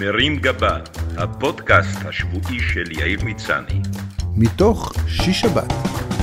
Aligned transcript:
מרים 0.00 0.36
גבה, 0.36 0.78
הפודקאסט 1.16 1.98
השבועי 2.04 2.60
של 2.60 2.92
יאיר 2.92 3.24
מצני. 3.24 3.80
מתוך 4.36 4.92
שיש 5.08 5.40
שבת, 5.40 5.72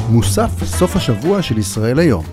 מוסף 0.09 0.63
סוף 0.63 0.95
השבוע 0.95 1.41
של 1.41 1.57
ישראל 1.57 1.99
היום. 1.99 2.25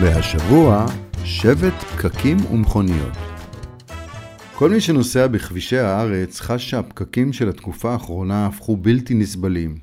והשבוע, 0.00 0.86
שבט 1.24 1.72
פקקים 1.72 2.36
ומכוניות. 2.50 3.16
כל 4.54 4.70
מי 4.70 4.80
שנוסע 4.80 5.26
בכבישי 5.26 5.78
הארץ 5.78 6.40
חש 6.40 6.70
שהפקקים 6.70 7.32
של 7.32 7.48
התקופה 7.48 7.92
האחרונה 7.92 8.46
הפכו 8.46 8.76
בלתי 8.76 9.14
נסבלים. 9.14 9.78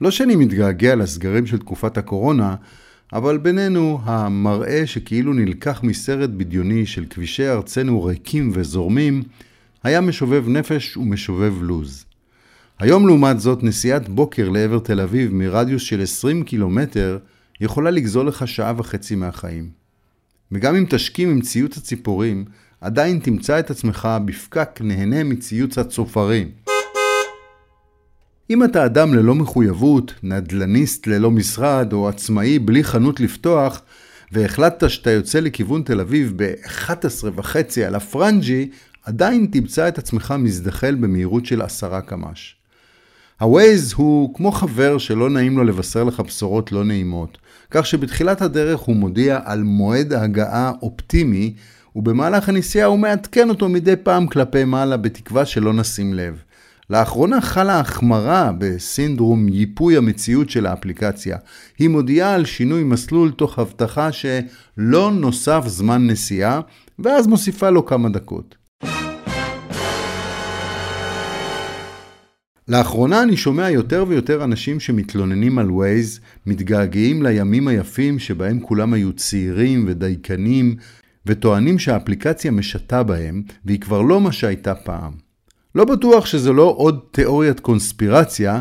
לא 0.00 0.10
שאני 0.10 0.36
מתגעגע 0.36 0.94
לסגרים 0.94 1.46
של 1.46 1.58
תקופת 1.58 1.98
הקורונה, 1.98 2.54
אבל 3.12 3.38
בינינו, 3.38 4.00
המראה 4.04 4.86
שכאילו 4.86 5.32
נלקח 5.32 5.82
מסרט 5.82 6.30
בדיוני 6.30 6.86
של 6.86 7.04
כבישי 7.10 7.48
ארצנו 7.48 8.04
ריקים 8.04 8.50
וזורמים, 8.54 9.22
היה 9.82 10.00
משובב 10.00 10.48
נפש 10.48 10.96
ומשובב 10.96 11.62
לוז. 11.62 12.04
היום 12.78 13.06
לעומת 13.06 13.40
זאת, 13.40 13.62
נסיעת 13.62 14.08
בוקר 14.08 14.48
לעבר 14.48 14.78
תל 14.78 15.00
אביב 15.00 15.34
מרדיוס 15.34 15.82
של 15.82 16.02
20 16.02 16.42
קילומטר 16.42 17.18
יכולה 17.60 17.90
לגזול 17.90 18.28
לך 18.28 18.48
שעה 18.48 18.72
וחצי 18.76 19.14
מהחיים. 19.14 19.68
וגם 20.52 20.76
אם 20.76 20.84
תשכים 20.88 21.30
עם 21.30 21.40
ציוץ 21.40 21.76
הציפורים, 21.76 22.44
עדיין 22.80 23.18
תמצא 23.18 23.58
את 23.58 23.70
עצמך 23.70 24.08
בפקק 24.24 24.80
נהנה 24.80 25.24
מציוץ 25.24 25.78
הצופרים. 25.78 26.63
אם 28.50 28.64
אתה 28.64 28.84
אדם 28.84 29.14
ללא 29.14 29.34
מחויבות, 29.34 30.14
נדלניסט 30.22 31.06
ללא 31.06 31.30
משרד 31.30 31.92
או 31.92 32.08
עצמאי 32.08 32.58
בלי 32.58 32.84
חנות 32.84 33.20
לפתוח, 33.20 33.82
והחלטת 34.32 34.90
שאתה 34.90 35.10
יוצא 35.10 35.40
לכיוון 35.40 35.82
תל 35.82 36.00
אביב 36.00 36.32
ב-11 36.36 37.24
וחצי 37.34 37.84
על 37.84 37.94
הפרנג'י, 37.94 38.70
עדיין 39.04 39.46
תמצא 39.52 39.88
את 39.88 39.98
עצמך 39.98 40.34
מזדחל 40.38 40.94
במהירות 40.94 41.46
של 41.46 41.62
עשרה 41.62 42.00
קמ"ש. 42.00 42.56
הווייז 43.40 43.92
הוא 43.92 44.34
כמו 44.34 44.52
חבר 44.52 44.98
שלא 44.98 45.30
נעים 45.30 45.56
לו 45.56 45.64
לבשר 45.64 46.04
לך 46.04 46.20
בשורות 46.20 46.72
לא 46.72 46.84
נעימות, 46.84 47.38
כך 47.70 47.86
שבתחילת 47.86 48.42
הדרך 48.42 48.80
הוא 48.80 48.96
מודיע 48.96 49.40
על 49.44 49.62
מועד 49.62 50.12
ההגעה 50.12 50.72
אופטימי, 50.82 51.54
ובמהלך 51.96 52.48
הנסיעה 52.48 52.86
הוא 52.86 52.98
מעדכן 52.98 53.48
אותו 53.48 53.68
מדי 53.68 53.96
פעם 53.96 54.26
כלפי 54.26 54.64
מעלה 54.64 54.96
בתקווה 54.96 55.46
שלא 55.46 55.72
נשים 55.72 56.14
לב. 56.14 56.42
לאחרונה 56.90 57.40
חלה 57.40 57.80
החמרה 57.80 58.52
בסינדרום 58.58 59.48
ייפוי 59.48 59.96
המציאות 59.96 60.50
של 60.50 60.66
האפליקציה. 60.66 61.36
היא 61.78 61.88
מודיעה 61.88 62.34
על 62.34 62.44
שינוי 62.44 62.84
מסלול 62.84 63.30
תוך 63.30 63.58
הבטחה 63.58 64.08
שלא 64.12 65.12
נוסף 65.12 65.64
זמן 65.66 66.06
נסיעה, 66.06 66.60
ואז 66.98 67.26
מוסיפה 67.26 67.70
לו 67.70 67.86
כמה 67.86 68.08
דקות. 68.08 68.54
לאחרונה 72.68 73.22
אני 73.22 73.36
שומע 73.36 73.70
יותר 73.70 74.04
ויותר 74.08 74.44
אנשים 74.44 74.80
שמתלוננים 74.80 75.58
על 75.58 75.70
ווייז, 75.70 76.20
מתגעגעים 76.46 77.22
לימים 77.22 77.68
היפים 77.68 78.18
שבהם 78.18 78.60
כולם 78.60 78.92
היו 78.92 79.12
צעירים 79.12 79.84
ודייקנים, 79.88 80.76
וטוענים 81.26 81.78
שהאפליקציה 81.78 82.50
משתה 82.50 83.02
בהם, 83.02 83.42
והיא 83.64 83.80
כבר 83.80 84.02
לא 84.02 84.20
מה 84.20 84.32
שהייתה 84.32 84.74
פעם. 84.74 85.23
לא 85.74 85.84
בטוח 85.84 86.26
שזה 86.26 86.52
לא 86.52 86.74
עוד 86.76 87.00
תיאוריית 87.10 87.60
קונספירציה, 87.60 88.60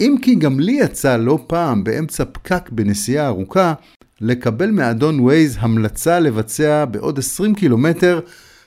אם 0.00 0.16
כי 0.22 0.34
גם 0.34 0.60
לי 0.60 0.72
יצא 0.72 1.16
לא 1.16 1.38
פעם 1.46 1.84
באמצע 1.84 2.24
פקק 2.32 2.70
בנסיעה 2.72 3.26
ארוכה, 3.26 3.74
לקבל 4.20 4.70
מאדון 4.70 5.20
ווייז 5.20 5.56
המלצה 5.60 6.20
לבצע 6.20 6.84
בעוד 6.84 7.18
20 7.18 7.54
קילומטר 7.54 8.20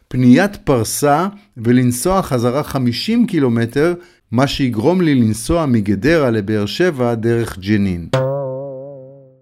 פניית 0.07 0.55
פרסה 0.55 1.27
ולנסוע 1.57 2.21
חזרה 2.21 2.63
50 2.63 3.27
קילומטר, 3.27 3.93
מה 4.31 4.47
שיגרום 4.47 5.01
לי 5.01 5.16
לנסוע 5.16 5.66
מגדרה 5.66 6.31
לבאר 6.31 6.66
שבע 6.66 7.16
דרך 7.16 7.59
ג'נין. 7.59 8.07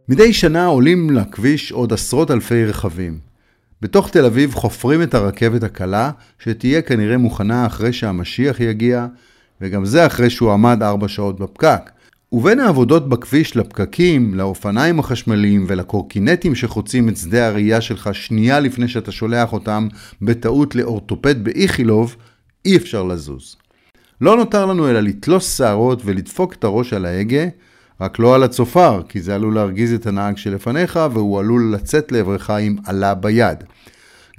מדי 0.09 0.34
שנה 0.34 0.66
עולים 0.66 1.09
לכביש 1.09 1.72
עוד 1.72 1.94
עשרות 1.94 2.31
אלפי 2.31 2.66
רכבים. 2.66 3.33
בתוך 3.84 4.10
תל 4.10 4.26
אביב 4.26 4.54
חופרים 4.54 5.02
את 5.02 5.14
הרכבת 5.14 5.64
הקלה, 5.64 6.12
שתהיה 6.40 6.82
כנראה 6.82 7.18
מוכנה 7.18 7.66
אחרי 7.66 7.94
שהמשיח 7.94 8.60
יגיע, 8.60 9.08
וגם 9.62 9.86
זה 9.86 10.06
אחרי 10.06 10.30
שהוא 10.30 10.52
עמד 10.52 10.84
ארבע 10.84 11.08
שעות 11.08 11.40
בפקק. 11.40 11.90
ובין 12.32 12.60
העבודות 12.60 13.10
בכביש 13.10 13.58
לפקקים, 13.58 14.34
לאופניים 14.36 15.00
החשמליים 15.00 15.66
ולקורקינטים 15.68 16.56
שחוצים 16.56 17.10
את 17.10 17.18
שדה 17.18 17.48
הראייה 17.48 17.82
שלך 17.82 18.10
שנייה 18.14 18.60
לפני 18.60 18.88
שאתה 18.88 19.12
שולח 19.12 19.54
אותם 19.54 19.88
בטעות 20.22 20.76
לאורתופד 20.76 21.44
באיכילוב, 21.44 22.16
אי 22.66 22.78
אפשר 22.78 23.04
לזוז. 23.04 23.56
לא 24.22 24.38
נותר 24.38 24.66
לנו 24.66 24.90
אלא 24.90 25.00
לתלוש 25.00 25.46
שערות 25.46 26.02
ולדפוק 26.06 26.54
את 26.54 26.64
הראש 26.64 26.94
על 26.94 27.06
ההגה, 27.06 27.46
רק 28.02 28.20
לא 28.20 28.36
על 28.36 28.44
הצופר, 28.44 29.02
כי 29.09 29.22
זה 29.22 29.36
עלול 29.36 29.56
להרגיז 29.56 29.94
את 29.94 30.08
הנהג 30.08 30.38
שלפניך 30.38 31.00
והוא 31.14 31.40
עלול 31.40 31.74
לצאת 31.74 32.12
לעברך 32.12 32.50
עם 32.50 32.76
עלה 32.86 33.14
ביד. 33.14 33.64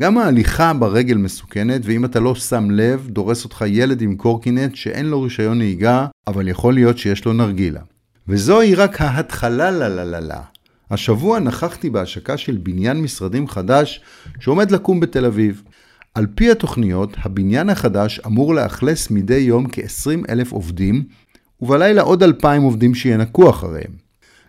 גם 0.01 0.19
ההליכה 0.19 0.73
ברגל 0.73 1.17
מסוכנת, 1.17 1.81
ואם 1.85 2.05
אתה 2.05 2.21
לא 2.21 2.35
שם 2.35 2.71
לב, 2.71 3.09
דורס 3.09 3.45
אותך 3.45 3.65
ילד 3.67 4.03
עם 4.03 4.17
קורקינט 4.17 4.77
שאין 4.77 5.07
לו 5.07 5.23
רישיון 5.23 5.59
נהיגה, 5.59 6.07
אבל 6.27 6.49
יכול 6.49 6.75
להיות 6.75 6.99
שיש 6.99 7.25
לו 7.25 7.33
נרגילה. 7.33 7.81
וזוהי 8.29 8.75
רק 8.75 9.01
ההתחלה 9.01 9.71
לה 9.71 9.89
לה 9.89 10.05
לה 10.05 10.21
לה. 10.21 10.41
השבוע 10.91 11.39
נכחתי 11.39 11.91
בהשקה 11.91 12.37
של 12.37 12.59
בניין 12.63 13.03
משרדים 13.03 13.49
חדש 13.49 14.01
שעומד 14.41 14.71
לקום 14.71 15.01
בתל 15.01 15.25
אביב. 15.25 15.63
על 16.15 16.27
פי 16.35 16.51
התוכניות, 16.51 17.17
הבניין 17.23 17.71
החדש 17.71 18.21
אמור 18.27 18.55
לאכלס 18.55 19.11
מדי 19.11 19.35
יום 19.35 19.67
כ-20 19.73 20.31
אלף 20.33 20.53
עובדים, 20.53 21.05
ובלילה 21.61 22.03
עוד 22.03 22.23
2,000 22.23 22.63
עובדים 22.63 22.95
שינקו 22.95 23.51
אחריהם. 23.51 24.05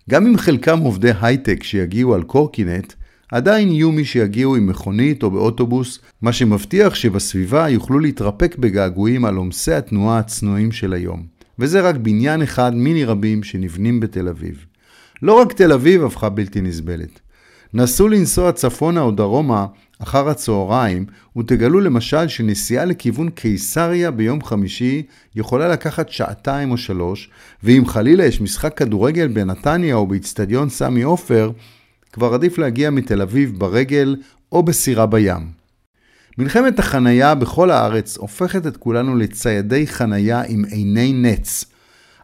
גם 0.10 0.28
אם 0.28 0.38
חלקם 0.38 0.80
עובדי 0.80 1.12
הייטק 1.22 1.64
שיגיעו 1.64 2.14
על 2.14 2.24
קורקינט, 2.24 2.94
עדיין 3.32 3.72
יהיו 3.72 3.92
מי 3.92 4.06
שיגיעו 4.06 4.56
עם 4.56 4.68
מכונית 4.68 5.24
או 5.24 5.32
באוטובוס, 5.32 6.00
מה 6.22 6.34
שמבטיח 6.34 6.96
שבסביבה 6.96 7.70
יוכלו 7.70 8.00
להתרפק 8.00 8.56
בגעגועים 8.58 9.26
על 9.26 9.36
עומסי 9.36 9.74
התנועה 9.74 10.20
הצנועים 10.20 10.72
של 10.72 10.94
היום. 10.94 11.24
וזה 11.60 11.82
רק 11.82 11.96
בניין 11.96 12.42
אחד 12.42 12.76
מיני 12.76 13.06
רבים 13.06 13.44
שנבנים 13.44 14.00
בתל 14.00 14.28
אביב. 14.28 14.66
לא 15.22 15.34
רק 15.34 15.54
תל 15.54 15.72
אביב 15.72 16.04
הפכה 16.04 16.30
בלתי 16.30 16.62
נסבלת. 16.62 17.20
נסו 17.78 18.08
לנסוע 18.08 18.52
צפונה 18.52 19.02
או 19.02 19.12
דרומה 19.12 19.66
אחר 20.00 20.30
הצהריים, 20.30 21.06
ותגלו 21.38 21.80
למשל 21.80 22.28
שנסיעה 22.28 22.86
לכיוון 22.86 23.30
קיסריה 23.30 24.12
ביום 24.12 24.44
חמישי 24.44 25.04
יכולה 25.36 25.68
לקחת 25.68 26.10
שעתיים 26.10 26.72
או 26.72 26.78
שלוש, 26.78 27.30
ואם 27.64 27.84
חלילה 27.86 28.26
יש 28.26 28.42
משחק 28.42 28.78
כדורגל 28.78 29.28
בנתניה 29.28 29.96
או 29.96 30.08
באיצטדיון 30.08 30.70
סמי 30.70 31.02
עופר, 31.02 31.52
כבר 32.14 32.34
עדיף 32.34 32.58
להגיע 32.58 32.90
מתל 32.90 33.22
אביב 33.22 33.60
ברגל 33.60 34.16
או 34.52 34.64
בסירה 34.64 35.06
בים. 35.06 35.52
מלחמת 36.38 36.80
החנייה 36.80 37.36
בכל 37.36 37.72
הארץ 37.72 38.18
הופכת 38.18 38.68
את 38.68 38.78
כולנו 38.78 39.16
לציידי 39.16 39.88
חנייה 39.88 40.42
עם 40.48 40.66
עיני 40.66 41.14
נץ. 41.14 41.66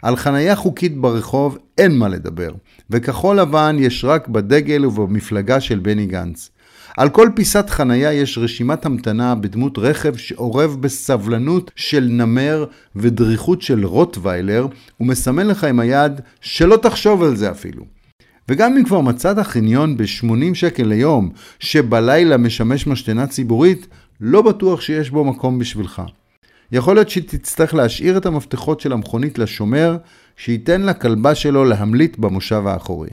על 0.01 0.16
חנייה 0.16 0.56
חוקית 0.56 0.97
ברחוב 0.97 1.57
אין 1.78 1.97
מה 1.97 2.07
לדבר, 2.07 2.51
וכחול 2.89 3.39
לבן 3.39 3.75
יש 3.79 4.06
רק 4.06 4.28
בדגל 4.28 4.85
ובמפלגה 4.85 5.59
של 5.59 5.79
בני 5.79 6.06
גנץ. 6.06 6.50
על 6.97 7.09
כל 7.09 7.29
פיסת 7.35 7.69
חנייה 7.69 8.13
יש 8.13 8.38
רשימת 8.38 8.85
המתנה 8.85 9.35
בדמות 9.35 9.78
רכב 9.78 10.17
שאורב 10.17 10.78
בסבלנות 10.79 11.72
של 11.75 12.07
נמר 12.09 12.66
ודריכות 12.95 13.61
של 13.61 13.85
רוטוויילר, 13.85 14.67
ומסמן 15.00 15.47
לך 15.47 15.63
עם 15.63 15.79
היד 15.79 16.22
שלא 16.41 16.75
תחשוב 16.75 17.23
על 17.23 17.35
זה 17.35 17.51
אפילו. 17.51 17.85
וגם 18.50 18.78
אם 18.78 18.84
כבר 18.84 19.01
מצאת 19.01 19.40
חניון 19.40 19.97
ב-80 19.97 20.53
שקל 20.53 20.84
ליום, 20.84 21.29
שבלילה 21.59 22.38
משמש 22.38 22.88
משתנה 22.88 23.28
ציבורית, 23.28 23.88
לא 24.22 24.41
בטוח 24.41 24.81
שיש 24.81 25.09
בו 25.09 25.25
מקום 25.25 25.59
בשבילך. 25.59 26.02
יכול 26.72 26.96
להיות 26.96 27.09
שתצטרך 27.09 27.73
להשאיר 27.73 28.18
את 28.18 28.26
המפתחות 28.26 28.79
של 28.79 28.94
המכונית 28.94 29.40
לשומר, 29.40 29.97
שייתן 30.38 30.82
לכלבה 30.82 31.35
שלו 31.35 31.66
להמליט 31.66 32.18
במושב 32.18 32.68
האחורי. 32.68 33.09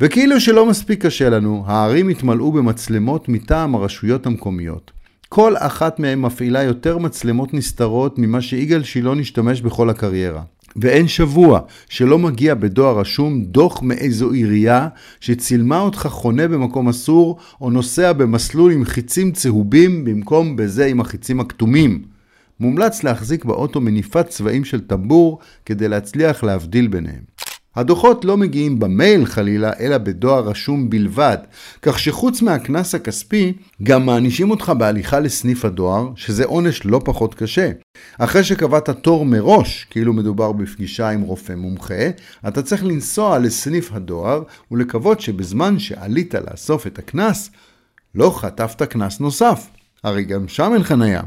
וכאילו 0.00 0.40
שלא 0.40 0.66
מספיק 0.66 1.06
קשה 1.06 1.30
לנו, 1.30 1.64
הערים 1.66 2.08
התמלאו 2.08 2.52
במצלמות 2.52 3.28
מטעם 3.28 3.74
הרשויות 3.74 4.26
המקומיות. 4.26 4.90
כל 5.28 5.54
אחת 5.56 5.98
מהן 5.98 6.18
מפעילה 6.20 6.62
יותר 6.62 6.98
מצלמות 6.98 7.54
נסתרות 7.54 8.18
ממה 8.18 8.40
שיגאל 8.40 8.82
שילון 8.82 9.20
השתמש 9.20 9.60
בכל 9.60 9.90
הקריירה. 9.90 10.42
ואין 10.76 11.08
שבוע 11.08 11.60
שלא 11.88 12.18
מגיע 12.18 12.54
בדואר 12.54 12.98
רשום 12.98 13.44
דוח 13.44 13.82
מאיזו 13.82 14.30
עירייה 14.30 14.88
שצילמה 15.20 15.80
אותך 15.80 16.06
חונה 16.10 16.48
במקום 16.48 16.88
אסור 16.88 17.38
או 17.60 17.70
נוסע 17.70 18.12
במסלול 18.12 18.72
עם 18.72 18.84
חיצים 18.84 19.32
צהובים 19.32 20.04
במקום 20.04 20.56
בזה 20.56 20.86
עם 20.86 21.00
החיצים 21.00 21.40
הכתומים. 21.40 22.15
מומלץ 22.60 23.04
להחזיק 23.04 23.44
באוטו 23.44 23.80
מניפת 23.80 24.28
צבעים 24.28 24.64
של 24.64 24.80
טמבור 24.80 25.38
כדי 25.66 25.88
להצליח 25.88 26.44
להבדיל 26.44 26.88
ביניהם. 26.88 27.36
הדוחות 27.76 28.24
לא 28.24 28.36
מגיעים 28.36 28.78
במייל 28.78 29.26
חלילה, 29.26 29.70
אלא 29.80 29.98
בדואר 29.98 30.48
רשום 30.48 30.90
בלבד, 30.90 31.36
כך 31.82 31.98
שחוץ 31.98 32.42
מהקנס 32.42 32.94
הכספי, 32.94 33.52
גם 33.82 34.06
מענישים 34.06 34.50
אותך 34.50 34.72
בהליכה 34.78 35.20
לסניף 35.20 35.64
הדואר, 35.64 36.08
שזה 36.16 36.44
עונש 36.44 36.84
לא 36.84 37.00
פחות 37.04 37.34
קשה. 37.34 37.70
אחרי 38.18 38.44
שקבעת 38.44 38.90
תור 38.90 39.26
מראש, 39.26 39.86
כאילו 39.90 40.12
מדובר 40.12 40.52
בפגישה 40.52 41.08
עם 41.08 41.20
רופא 41.20 41.52
מומחה, 41.52 42.08
אתה 42.48 42.62
צריך 42.62 42.84
לנסוע 42.84 43.38
לסניף 43.38 43.92
הדואר 43.92 44.42
ולקוות 44.70 45.20
שבזמן 45.20 45.78
שעלית 45.78 46.34
לאסוף 46.34 46.86
את 46.86 46.98
הקנס, 46.98 47.50
לא 48.14 48.30
חטפת 48.36 48.82
קנס 48.82 49.20
נוסף. 49.20 49.66
הרי 50.04 50.24
גם 50.24 50.48
שם 50.48 50.70
אין 50.74 50.82
חניה. 50.82 51.22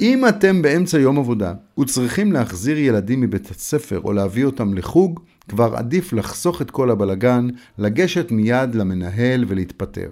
אם 0.00 0.28
אתם 0.28 0.62
באמצע 0.62 0.98
יום 0.98 1.18
עבודה 1.18 1.52
וצריכים 1.80 2.32
להחזיר 2.32 2.78
ילדים 2.78 3.20
מבית 3.20 3.50
הספר 3.50 4.00
או 4.04 4.12
להביא 4.12 4.44
אותם 4.44 4.74
לחוג, 4.74 5.20
כבר 5.48 5.76
עדיף 5.76 6.12
לחסוך 6.12 6.62
את 6.62 6.70
כל 6.70 6.90
הבלגן, 6.90 7.48
לגשת 7.78 8.30
מיד 8.30 8.74
למנהל 8.74 9.44
ולהתפטר. 9.48 10.08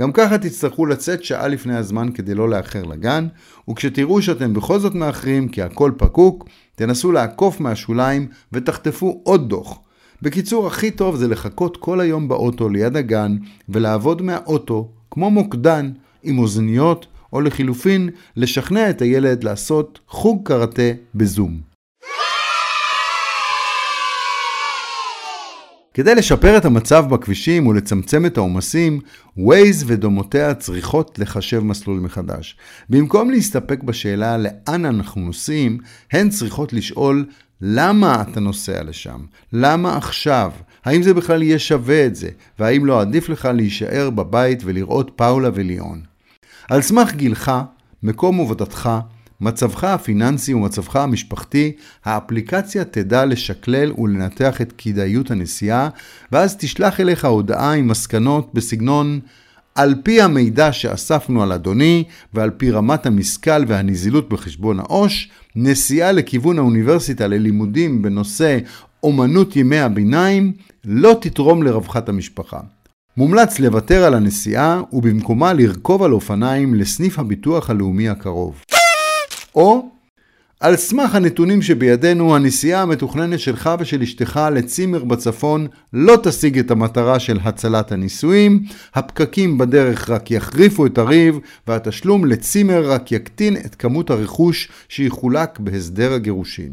גם 0.00 0.12
ככה 0.12 0.38
תצטרכו 0.38 0.86
לצאת 0.86 1.24
שעה 1.24 1.48
לפני 1.48 1.76
הזמן 1.76 2.12
כדי 2.14 2.34
לא 2.34 2.48
לאחר 2.48 2.82
לגן, 2.82 3.26
וכשתראו 3.70 4.22
שאתם 4.22 4.54
בכל 4.54 4.78
זאת 4.78 4.94
מאחרים 4.94 5.48
כי 5.48 5.62
הכל 5.62 5.92
פקוק, 5.96 6.48
תנסו 6.74 7.12
לעקוף 7.12 7.60
מהשוליים 7.60 8.26
ותחטפו 8.52 9.20
עוד 9.24 9.48
דוח. 9.48 9.78
בקיצור, 10.22 10.66
הכי 10.66 10.90
טוב 10.90 11.16
זה 11.16 11.28
לחכות 11.28 11.76
כל 11.76 12.00
היום 12.00 12.28
באוטו 12.28 12.68
ליד 12.68 12.96
הגן 12.96 13.36
ולעבוד 13.68 14.22
מהאוטו, 14.22 14.90
כמו 15.10 15.30
מוקדן, 15.30 15.90
עם 16.22 16.38
אוזניות, 16.38 17.06
או 17.32 17.40
לחילופין, 17.40 18.10
לשכנע 18.36 18.90
את 18.90 19.02
הילד 19.02 19.44
לעשות 19.44 20.00
חוג 20.08 20.48
קראטה 20.48 20.92
בזום. 21.14 21.70
כדי 25.94 26.14
לשפר 26.14 26.56
את 26.56 26.64
המצב 26.64 27.04
בכבישים 27.10 27.66
ולצמצם 27.66 28.26
את 28.26 28.36
העומסים, 28.36 29.00
Waze 29.38 29.84
ודומותיה 29.86 30.54
צריכות 30.54 31.18
לחשב 31.18 31.60
מסלול 31.64 32.00
מחדש. 32.00 32.56
במקום 32.90 33.30
להסתפק 33.30 33.82
בשאלה 33.82 34.36
לאן 34.38 34.84
אנחנו 34.84 35.20
נוסעים, 35.20 35.78
הן 36.12 36.28
צריכות 36.28 36.72
לשאול 36.72 37.24
למה 37.60 38.22
אתה 38.22 38.40
נוסע 38.40 38.82
לשם? 38.82 39.20
למה 39.52 39.96
עכשיו? 39.96 40.52
האם 40.84 41.02
זה 41.02 41.14
בכלל 41.14 41.42
יהיה 41.42 41.58
שווה 41.58 42.06
את 42.06 42.16
זה? 42.16 42.28
והאם 42.58 42.86
לא 42.86 43.00
עדיף 43.00 43.28
לך 43.28 43.48
להישאר 43.54 44.10
בבית 44.10 44.62
ולראות 44.64 45.10
פאולה 45.16 45.50
וליאון? 45.54 46.09
על 46.70 46.82
סמך 46.82 47.14
גילך, 47.14 47.52
מקום 48.02 48.40
עבודתך, 48.40 48.90
מצבך 49.40 49.84
הפיננסי 49.84 50.54
ומצבך 50.54 50.96
המשפחתי, 50.96 51.72
האפליקציה 52.04 52.84
תדע 52.84 53.24
לשקלל 53.24 53.92
ולנתח 53.98 54.60
את 54.60 54.72
כדאיות 54.78 55.30
הנסיעה, 55.30 55.88
ואז 56.32 56.56
תשלח 56.56 57.00
אליך 57.00 57.24
הודעה 57.24 57.72
עם 57.72 57.88
מסקנות 57.88 58.50
בסגנון 58.54 59.20
על 59.74 59.94
פי 60.02 60.22
המידע 60.22 60.72
שאספנו 60.72 61.42
על 61.42 61.52
אדוני, 61.52 62.04
ועל 62.34 62.50
פי 62.50 62.70
רמת 62.70 63.06
המשכל 63.06 63.64
והנזילות 63.66 64.28
בחשבון 64.28 64.80
העו"ש, 64.80 65.30
נסיעה 65.56 66.12
לכיוון 66.12 66.58
האוניברסיטה 66.58 67.26
ללימודים 67.26 68.02
בנושא 68.02 68.58
אומנות 69.02 69.56
ימי 69.56 69.78
הביניים 69.78 70.52
לא 70.84 71.18
תתרום 71.20 71.62
לרווחת 71.62 72.08
המשפחה. 72.08 72.60
מומלץ 73.20 73.58
לוותר 73.58 74.04
על 74.04 74.14
הנסיעה 74.14 74.82
ובמקומה 74.92 75.52
לרכוב 75.52 76.02
על 76.02 76.12
אופניים 76.12 76.74
לסניף 76.74 77.18
הביטוח 77.18 77.70
הלאומי 77.70 78.08
הקרוב. 78.08 78.62
או 79.54 79.90
על 80.60 80.76
סמך 80.76 81.14
הנתונים 81.14 81.62
שבידינו, 81.62 82.36
הנסיעה 82.36 82.82
המתוכננת 82.82 83.40
שלך 83.40 83.70
ושל 83.78 84.02
אשתך 84.02 84.40
לצימר 84.52 85.04
בצפון 85.04 85.66
לא 85.92 86.16
תשיג 86.22 86.58
את 86.58 86.70
המטרה 86.70 87.18
של 87.18 87.38
הצלת 87.42 87.92
הנישואים, 87.92 88.62
הפקקים 88.94 89.58
בדרך 89.58 90.10
רק 90.10 90.30
יחריפו 90.30 90.86
את 90.86 90.98
הריב, 90.98 91.38
והתשלום 91.66 92.24
לצימר 92.24 92.90
רק 92.90 93.12
יקטין 93.12 93.56
את 93.56 93.74
כמות 93.74 94.10
הרכוש 94.10 94.68
שיחולק 94.88 95.58
בהסדר 95.58 96.12
הגירושין. 96.12 96.72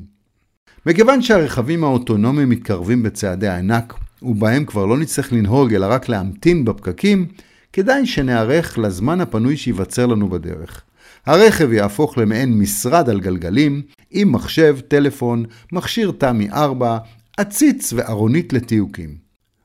מכיוון 0.85 1.21
שהרכבים 1.21 1.83
האוטונומיים 1.83 2.49
מתקרבים 2.49 3.03
בצעדי 3.03 3.47
הענק, 3.47 3.94
ובהם 4.22 4.66
כבר 4.66 4.86
לא 4.86 4.98
נצטרך 4.98 5.34
לנהוג 5.34 5.74
אלא 5.74 5.86
רק 5.90 6.10
להמתין 6.10 6.66
בפקקים, 6.66 7.25
כדאי 7.74 8.06
שנערך 8.06 8.78
לזמן 8.78 9.22
הפנוי 9.22 9.58
שייווצר 9.58 10.06
לנו 10.06 10.30
בדרך. 10.30 10.81
הרכב 11.25 11.74
יהפוך 11.74 12.18
למעין 12.18 12.60
משרד 12.60 13.10
על 13.10 13.19
גלגלים, 13.19 13.81
עם 14.12 14.31
מחשב, 14.31 14.78
טלפון, 14.88 15.46
מכשיר 15.72 16.12
תמי 16.18 16.50
4, 16.52 16.98
עציץ 17.38 17.94
וארונית 17.94 18.54
לתיוקים. 18.54 19.16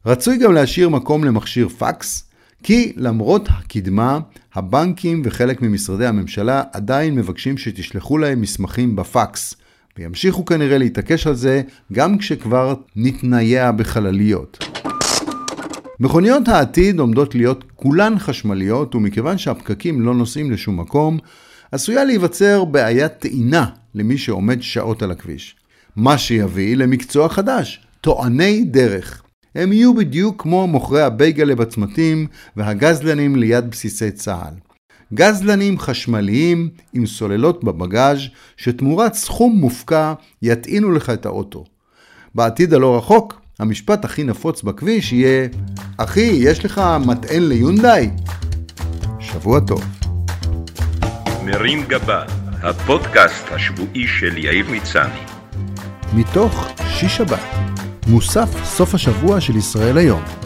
רצוי 0.06 0.38
גם 0.38 0.52
להשאיר 0.52 0.88
מקום 0.88 1.24
למכשיר 1.24 1.68
פקס, 1.68 2.28
כי 2.62 2.92
למרות 2.96 3.48
הקדמה, 3.48 4.18
הבנקים 4.54 5.22
וחלק 5.24 5.62
ממשרדי 5.62 6.06
הממשלה 6.06 6.62
עדיין 6.72 7.14
מבקשים 7.14 7.58
שתשלחו 7.58 8.18
להם 8.18 8.40
מסמכים 8.40 8.96
בפקס, 8.96 9.56
וימשיכו 9.98 10.44
כנראה 10.44 10.78
להתעקש 10.78 11.26
על 11.26 11.34
זה 11.34 11.62
גם 11.92 12.18
כשכבר 12.18 12.74
נתנייע 12.96 13.72
בחלליות. 13.72 14.64
מכוניות 16.00 16.48
העתיד 16.48 16.98
עומדות 16.98 17.34
להיות 17.34 17.64
כולן 17.76 18.18
חשמליות, 18.18 18.94
ומכיוון 18.94 19.38
שהפקקים 19.38 20.00
לא 20.00 20.14
נוסעים 20.14 20.50
לשום 20.50 20.80
מקום, 20.80 21.18
עשויה 21.72 22.04
להיווצר 22.04 22.64
בעיית 22.64 23.12
טעינה 23.12 23.66
למי 23.94 24.18
שעומד 24.18 24.62
שעות 24.62 25.02
על 25.02 25.10
הכביש. 25.10 25.56
מה 25.96 26.18
שיביא 26.18 26.76
למקצוע 26.76 27.28
חדש, 27.28 27.86
טועני 28.00 28.64
דרך. 28.64 29.22
הם 29.54 29.72
יהיו 29.72 29.94
בדיוק 29.94 30.42
כמו 30.42 30.66
מוכרי 30.66 31.02
הבייגלה 31.02 31.54
בצמתים 31.54 32.26
והגזלנים 32.56 33.36
ליד 33.36 33.70
בסיסי 33.70 34.10
צה"ל. 34.10 34.71
גזלנים 35.14 35.78
חשמליים 35.78 36.68
עם 36.92 37.06
סוללות 37.06 37.64
בבגאז' 37.64 38.18
שתמורת 38.56 39.14
סכום 39.14 39.56
מופקע 39.56 40.12
יטעינו 40.42 40.92
לך 40.92 41.10
את 41.10 41.26
האוטו. 41.26 41.64
בעתיד 42.34 42.74
הלא 42.74 42.96
רחוק, 42.96 43.40
המשפט 43.58 44.04
הכי 44.04 44.24
נפוץ 44.24 44.62
בכביש 44.62 45.12
יהיה 45.12 45.48
אחי, 45.96 46.20
יש 46.20 46.64
לך 46.64 46.80
מטען 47.06 47.42
ליונדאי? 47.42 48.10
שבוע 49.20 49.60
טוב. 49.60 49.84
מרים 51.44 51.84
גבה, 51.88 52.24
הפודקאסט 52.62 53.44
השבועי 53.50 54.06
של 54.06 54.38
יאיר 54.38 54.66
מצני. 54.70 55.20
מתוך 56.14 56.68
שיש 56.88 57.16
שבת, 57.16 57.40
מוסף 58.06 58.64
סוף 58.64 58.94
השבוע 58.94 59.40
של 59.40 59.56
ישראל 59.56 59.98
היום. 59.98 60.41